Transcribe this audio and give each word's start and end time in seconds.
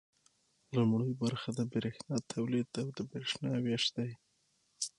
لومړی 0.75 1.11
برخه 1.23 1.49
د 1.59 1.61
برق 1.71 1.97
تولید 2.33 2.69
او 2.81 2.87
د 2.97 2.99
برق 3.11 3.31
ویش 3.67 3.85
دی. 3.95 4.11